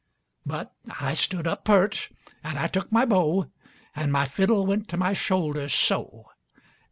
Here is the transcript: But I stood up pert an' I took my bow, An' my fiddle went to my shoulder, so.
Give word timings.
But 0.47 0.73
I 0.99 1.13
stood 1.13 1.45
up 1.45 1.63
pert 1.65 2.09
an' 2.43 2.57
I 2.57 2.65
took 2.65 2.91
my 2.91 3.05
bow, 3.05 3.51
An' 3.95 4.09
my 4.09 4.25
fiddle 4.25 4.65
went 4.65 4.89
to 4.89 4.97
my 4.97 5.13
shoulder, 5.13 5.69
so. 5.69 6.25